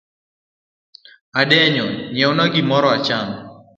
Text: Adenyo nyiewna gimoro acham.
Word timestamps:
Adenyo 1.41 1.85
nyiewna 2.13 2.45
gimoro 2.53 2.87
acham. 2.97 3.27